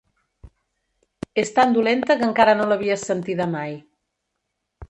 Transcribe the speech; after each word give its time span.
És 1.43 1.53
tan 1.59 1.77
dolenta 1.77 2.17
que 2.21 2.27
encara 2.31 2.57
no 2.63 2.67
l'havies 2.73 3.07
sentida 3.11 3.51
mai. 3.57 3.81